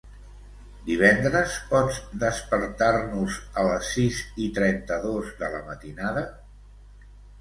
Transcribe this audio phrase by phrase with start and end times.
[0.85, 6.25] Divendres pots despertar-nos a les sis i trenta-dos de la matinada?